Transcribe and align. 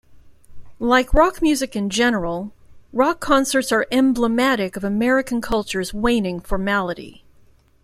Like 0.79 1.13
rock 1.13 1.43
music 1.43 1.75
in 1.75 1.91
general, 1.91 2.51
rock 2.91 3.19
concerts 3.19 3.71
are 3.71 3.85
emblematic 3.91 4.75
of 4.75 4.83
American 4.83 5.41
culture's 5.41 5.93
waning 5.93 6.39
formality. 6.39 7.23